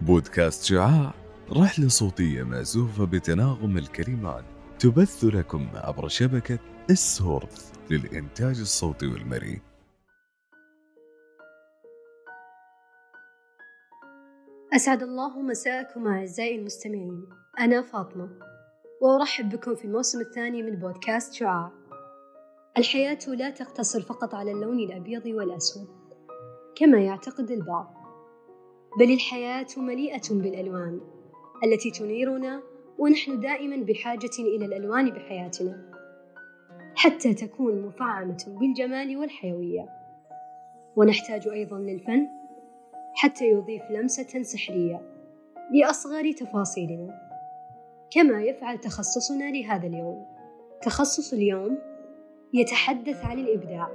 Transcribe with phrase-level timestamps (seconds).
[0.00, 1.14] بودكاست شعاع
[1.52, 4.44] رحلة صوتية مأزوفة بتناغم الكلمات
[4.78, 6.58] تبث لكم عبر شبكة
[6.90, 9.60] السورث للإنتاج الصوتي والمرئي.
[14.76, 17.26] أسعد الله مساءكم أعزائي المستمعين.
[17.60, 18.28] أنا فاطمة
[19.02, 21.85] وأرحب بكم في الموسم الثاني من بودكاست شعاع.
[22.78, 25.88] الحياة لا تقتصر فقط على اللون الأبيض والأسود
[26.76, 27.94] كما يعتقد البعض
[28.98, 31.00] بل الحياة مليئة بالألوان
[31.64, 32.62] التي تنيرنا
[32.98, 35.92] ونحن دائما بحاجة إلى الألوان بحياتنا
[36.96, 39.88] حتى تكون مفعمة بالجمال والحيوية.
[40.96, 42.28] ونحتاج أيضا للفن
[43.14, 45.02] حتى يضيف لمسة سحرية
[45.72, 47.20] لأصغر تفاصيلنا
[48.10, 50.26] كما يفعل تخصصنا لهذا اليوم.
[50.82, 51.78] تخصص اليوم
[52.56, 53.90] يتحدث عن الإبداع.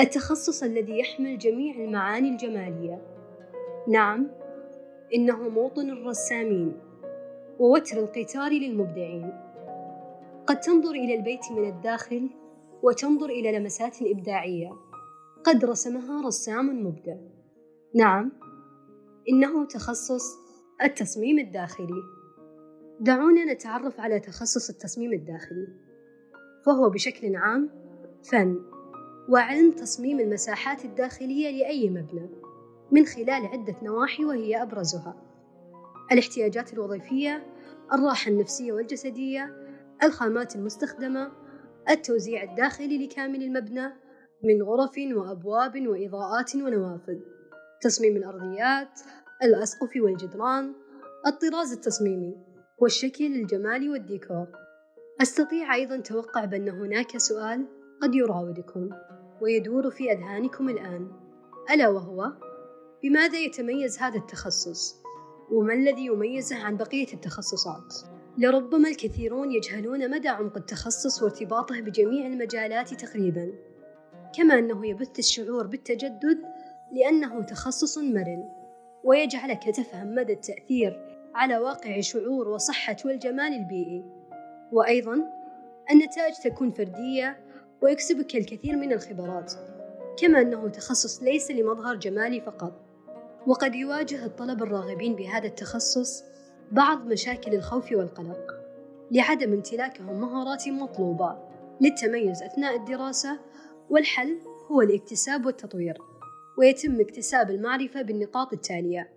[0.00, 3.02] التخصص الذي يحمل جميع المعاني الجمالية.
[3.88, 4.30] نعم
[5.14, 6.76] إنه موطن الرسامين
[7.58, 9.32] ووتر القتال للمبدعين.
[10.46, 12.30] قد تنظر إلى البيت من الداخل
[12.82, 14.70] وتنظر إلى لمسات إبداعية.
[15.44, 17.16] قد رسمها رسام مبدع.
[17.94, 18.32] نعم
[19.28, 20.24] إنه تخصص
[20.82, 22.02] التصميم الداخلي.
[23.00, 25.89] دعونا نتعرف على تخصص التصميم الداخلي.
[26.66, 27.70] فهو بشكل عام
[28.30, 28.60] فن
[29.28, 32.30] وعلم تصميم المساحات الداخلية لأي مبنى
[32.92, 35.16] من خلال عدة نواحي وهي أبرزها
[36.12, 37.46] الاحتياجات الوظيفية
[37.92, 39.56] الراحة النفسية والجسدية
[40.02, 41.32] الخامات المستخدمة
[41.90, 43.92] التوزيع الداخلي لكامل المبنى
[44.44, 47.18] من غرف وأبواب وإضاءات ونوافذ
[47.80, 49.00] تصميم الأرضيات
[49.42, 50.72] الأسقف والجدران
[51.26, 52.36] الطراز التصميمي
[52.78, 54.46] والشكل الجمالي والديكور.
[55.22, 57.66] أستطيع أيضا توقع بأن هناك سؤال
[58.02, 58.90] قد يراودكم
[59.40, 61.10] ويدور في أذهانكم الآن.
[61.70, 62.32] ألا وهو؟
[63.02, 64.96] بماذا يتميز هذا التخصص؟
[65.52, 67.94] وما الذي يميزه عن بقية التخصصات؟
[68.38, 73.52] لربما الكثيرون يجهلون مدى عمق التخصص وارتباطه بجميع المجالات تقريبا.
[74.36, 76.38] كما أنه يبث الشعور بالتجدد
[76.92, 78.48] لأنه تخصص مرن
[79.04, 81.00] ويجعلك تفهم مدى التأثير
[81.34, 84.19] على واقع شعور وصحة والجمال البيئي.
[84.72, 85.24] وأيضا
[85.90, 87.40] النتائج تكون فردية
[87.82, 89.52] ويكسبك الكثير من الخبرات
[90.18, 92.72] كما أنه تخصص ليس لمظهر جمالي فقط.
[93.46, 96.24] وقد يواجه الطلبة الراغبين بهذا التخصص
[96.72, 98.60] بعض مشاكل الخوف والقلق
[99.10, 101.38] لعدم امتلاكهم مهارات مطلوبة
[101.80, 103.38] للتميز أثناء الدراسة
[103.90, 104.38] والحل
[104.70, 105.98] هو الاكتساب والتطوير
[106.58, 109.10] ويتم اكتساب المعرفة بالنقاط التالية.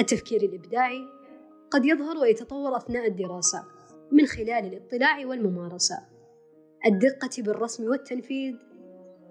[0.00, 1.00] التفكير الإبداعي
[1.70, 3.64] قد يظهر ويتطور أثناء الدراسة.
[4.12, 5.98] من خلال الاطلاع والممارسة.
[6.86, 8.54] الدقة بالرسم والتنفيذ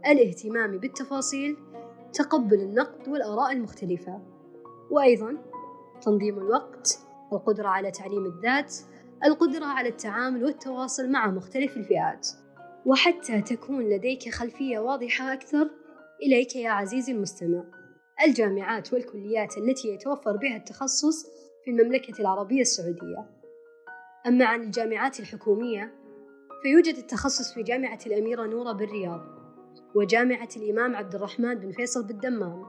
[0.07, 1.57] الاهتمام بالتفاصيل
[2.13, 4.21] تقبل النقد والآراء المختلفة.
[4.91, 5.37] وأيضا
[6.01, 6.99] تنظيم الوقت
[7.33, 8.75] القدرة على تعليم الذات
[9.25, 12.27] القدرة على التعامل والتواصل مع مختلف الفئات.
[12.85, 15.69] وحتى تكون لديك خلفية واضحة أكثر
[16.23, 17.63] إليك يا عزيزي المستمع.
[18.25, 21.25] الجامعات والكليات التي يتوفر بها التخصص
[21.65, 23.42] في المملكة العربية السعودية.
[24.27, 25.93] أما عن الجامعات الحكومية
[26.61, 29.21] فيوجد التخصص في جامعة الأميرة نورة بالرياض
[29.95, 32.65] وجامعة الإمام عبد الرحمن بن فيصل بالدمام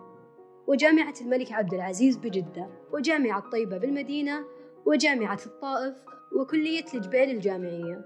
[0.69, 4.44] وجامعة الملك عبد العزيز بجدة وجامعة طيبة بالمدينة
[4.87, 5.94] وجامعة الطائف
[6.38, 8.04] وكلية الجبيل الجامعية.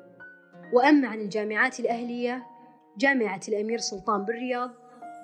[0.72, 2.46] وأما عن الجامعات الأهلية
[2.98, 4.70] جامعة الأمير سلطان بالرياض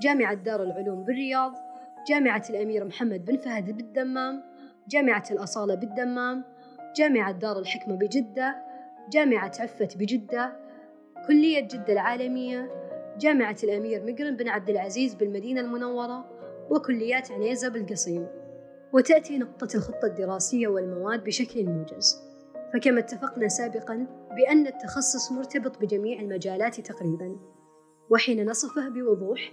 [0.02, 1.52] جامعة دار العلوم بالرياض
[2.08, 4.42] جامعة الأمير محمد بن فهد بالدمام
[4.88, 6.53] جامعة الأصالة بالدمام
[6.97, 8.56] جامعة دار الحكمة بجدة
[9.10, 10.56] جامعة عفت بجدة
[11.27, 12.71] كلية جدة العالمية
[13.19, 16.25] جامعة الأمير مقرن بن عبد العزيز بالمدينة المنورة
[16.71, 18.27] وكليات عنيزة بالقصيم.
[18.93, 22.22] وتأتي نقطة الخطة الدراسية والمواد بشكل موجز.
[22.75, 24.06] فكما اتفقنا سابقا
[24.37, 27.37] بأن التخصص مرتبط بجميع المجالات تقريبا.
[28.10, 29.53] وحين نصفه بوضوح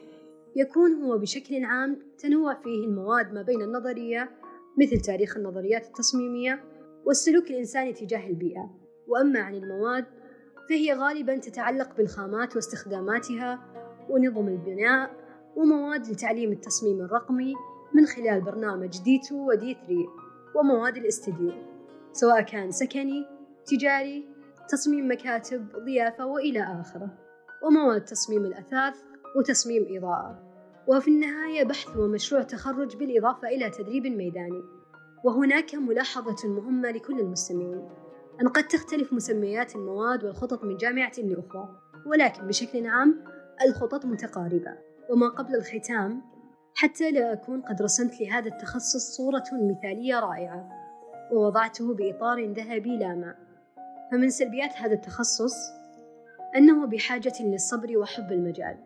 [0.55, 4.29] يكون هو بشكل عام تنوع فيه المواد ما بين النظرية
[4.77, 6.63] مثل تاريخ النظريات التصميمية
[7.05, 8.69] والسلوك الإنساني تجاه البيئة.
[9.07, 10.05] وأما عن المواد
[10.69, 13.59] فهي غالبا تتعلق بالخامات واستخداماتها
[14.09, 15.11] ونظم البناء
[15.55, 17.53] ومواد لتعليم التصميم الرقمي
[17.93, 19.95] من خلال برنامج ديتو ودي 3
[20.55, 21.51] ومواد الاستديو
[22.11, 23.25] سواء كان سكني
[23.65, 24.25] تجاري
[24.69, 27.17] تصميم مكاتب ضيافة وإلى آخره
[27.63, 28.95] ومواد تصميم الأثاث
[29.37, 30.51] وتصميم إضاءة.
[30.87, 34.63] وفي النهاية بحث ومشروع تخرج بالإضافة إلى تدريب ميداني.
[35.23, 37.89] وهناك ملاحظة مهمة لكل المستمعين
[38.41, 41.69] أن قد تختلف مسميات المواد والخطط من جامعة لأخرى
[42.05, 43.23] ولكن بشكل عام
[43.65, 44.77] الخطط متقاربة.
[45.09, 46.21] وما قبل الختام
[46.75, 50.69] حتى لا أكون قد رسمت لهذا التخصص صورة مثالية رائعة
[51.31, 53.35] ووضعته بإطار ذهبي لامع
[54.11, 55.53] فمن سلبيات هذا التخصص
[56.55, 58.77] أنه بحاجة للصبر وحب المجال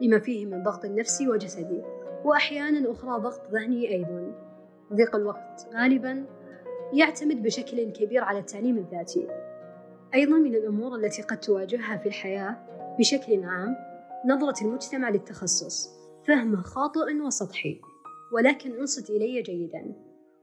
[0.00, 1.82] لما فيه من ضغط نفسي وجسدي
[2.24, 4.32] وأحيانا أخرى ضغط ذهني أيضا.
[4.94, 6.26] ضيق الوقت غالبا
[6.92, 9.28] يعتمد بشكل كبير على التعليم الذاتي.
[10.14, 12.56] أيضا من الأمور التي قد تواجهها في الحياة
[12.98, 13.76] بشكل عام
[14.26, 15.88] نظرة المجتمع للتخصص
[16.26, 17.80] فهم خاطئ وسطحي
[18.32, 19.94] ولكن انصت إلي جيدا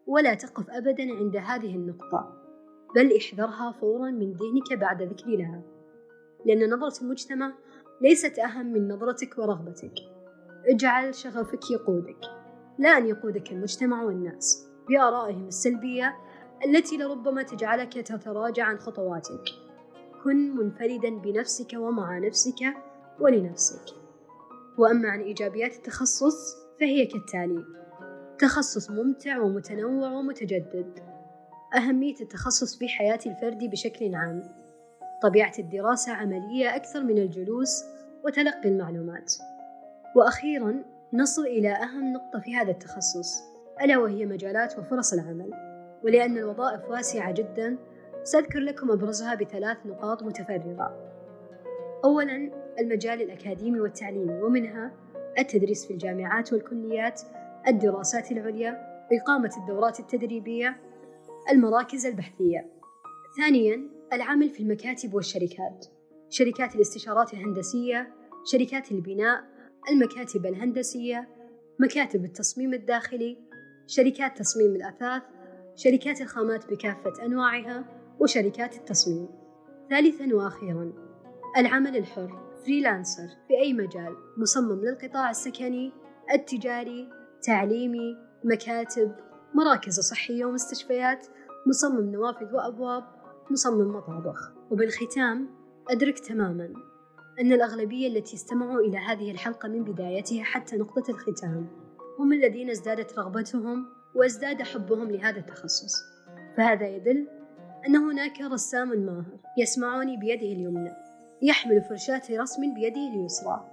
[0.07, 2.37] ولا تقف أبدا عند هذه النقطة
[2.95, 5.61] بل احذرها فورا من ذهنك بعد ذكري لها
[6.45, 7.53] لأن نظرة المجتمع
[8.01, 9.93] ليست أهم من نظرتك ورغبتك.
[10.65, 12.40] اجعل شغفك يقودك.
[12.77, 16.15] لا أن يقودك المجتمع والناس بآرائهم السلبية
[16.65, 19.43] التي لربما تجعلك تتراجع عن خطواتك.
[20.23, 22.59] كن منفردا بنفسك ومع نفسك
[23.19, 23.95] ولنفسك.
[24.77, 27.65] وأما عن إيجابيات التخصص فهي كالتالي
[28.39, 30.99] تخصص ممتع ومتنوع ومتجدد.
[31.75, 34.43] أهمية التخصص في حياة الفرد بشكل عام.
[35.23, 37.83] طبيعة الدراسة عملية أكثر من الجلوس
[38.25, 39.33] وتلقي المعلومات.
[40.15, 43.43] وأخيرا نصل إلى أهم نقطة في هذا التخصص
[43.81, 45.53] ألا وهي مجالات وفرص العمل.
[46.03, 47.77] ولأن الوظائف واسعة جدا
[48.23, 51.11] سأذكر لكم أبرزها بثلاث نقاط متفرغة
[52.03, 54.91] أولا المجال الأكاديمي والتعليمي ومنها
[55.39, 57.21] التدريس في الجامعات والكليات
[57.67, 60.77] الدراسات العليا إقامة الدورات التدريبية
[61.51, 62.67] المراكز البحثية.
[63.37, 65.85] ثانيا العمل في المكاتب والشركات.
[66.29, 68.13] شركات الاستشارات الهندسية
[68.45, 69.43] شركات البناء
[69.89, 71.27] المكاتب الهندسية
[71.79, 73.37] مكاتب التصميم الداخلي
[73.87, 75.23] شركات تصميم الأثاث
[75.75, 77.85] شركات الخامات بكافة أنواعها
[78.19, 79.27] وشركات التصميم.
[79.89, 80.93] ثالثا وأخيرا
[81.57, 85.91] العمل الحر فريلانسر في أي مجال مصمم للقطاع السكني
[86.33, 87.09] التجاري
[87.43, 89.15] تعليمي مكاتب
[89.53, 91.27] مراكز صحية ومستشفيات
[91.67, 93.03] مصمم نوافذ وأبواب
[93.51, 94.51] مصمم مطابخ.
[94.71, 95.49] وبالختام
[95.89, 96.90] أدرك تماما.
[97.41, 101.67] أن الأغلبية التي استمعوا إلى هذه الحلقة من بدايتها حتى نقطة الختام.
[102.19, 103.85] هم الذين ازدادت رغبتهم
[104.15, 105.93] وازداد حبهم لهذا التخصص.
[106.57, 107.27] فهذا يدل
[107.87, 110.91] أن هناك رسام ماهر يسمعني بيده اليمنى
[111.41, 113.67] يحمل فرشاة رسم بيده اليسرى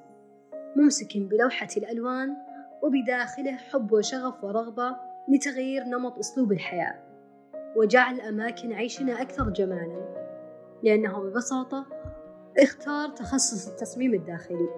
[0.77, 2.37] ممسك بلوحة الألوان
[2.83, 4.97] وبداخله حب وشغف ورغبة
[5.29, 6.95] لتغيير نمط أسلوب الحياة.
[7.77, 10.19] وجعل أماكن عيشنا أكثر جمالا
[10.83, 11.87] لأنه ببساطة
[12.59, 14.69] اختار تخصص التصميم الداخلي.